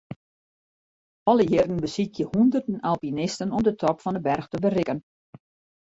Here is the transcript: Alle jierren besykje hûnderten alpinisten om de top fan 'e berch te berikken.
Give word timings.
Alle 1.31 1.45
jierren 1.49 1.77
besykje 1.85 2.25
hûnderten 2.31 2.81
alpinisten 2.91 3.53
om 3.57 3.61
de 3.67 3.73
top 3.81 3.97
fan 4.03 4.17
'e 4.17 4.21
berch 4.27 4.47
te 4.49 4.57
berikken. 4.65 4.99